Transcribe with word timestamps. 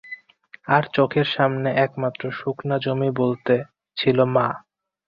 আর 0.67 0.83
চোখের 0.93 1.27
সামনে 1.35 1.69
একমাত্র 1.85 2.23
শুকনো 2.31 2.75
জমি 2.79 3.09
বলতে, 3.19 3.53
ছিল 3.97 4.17
মা। 4.35 4.47